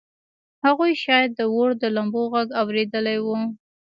هغوی 0.65 0.91
شاید 1.03 1.29
د 1.35 1.41
اور 1.53 1.69
د 1.81 1.83
لمبو 1.95 2.23
غږ 2.33 2.47
اورېدلی 2.61 3.17
و 3.23 3.27